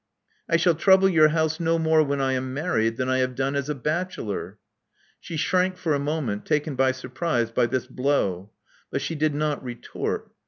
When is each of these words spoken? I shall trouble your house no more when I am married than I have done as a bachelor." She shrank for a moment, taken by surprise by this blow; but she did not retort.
I 0.49 0.57
shall 0.57 0.73
trouble 0.73 1.07
your 1.07 1.27
house 1.27 1.59
no 1.59 1.77
more 1.77 2.01
when 2.01 2.19
I 2.19 2.33
am 2.33 2.55
married 2.55 2.97
than 2.97 3.07
I 3.07 3.19
have 3.19 3.35
done 3.35 3.55
as 3.55 3.69
a 3.69 3.75
bachelor." 3.75 4.57
She 5.19 5.37
shrank 5.37 5.77
for 5.77 5.93
a 5.93 5.99
moment, 5.99 6.43
taken 6.43 6.73
by 6.73 6.91
surprise 6.91 7.51
by 7.51 7.67
this 7.67 7.85
blow; 7.85 8.49
but 8.89 9.03
she 9.03 9.13
did 9.13 9.35
not 9.35 9.63
retort. 9.63 10.31